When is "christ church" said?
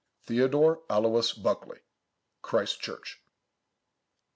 2.41-3.21